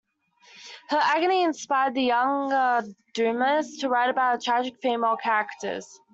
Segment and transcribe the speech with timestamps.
[0.89, 2.81] Her agony inspired the younger
[3.13, 5.87] Dumas to write about tragic female characters.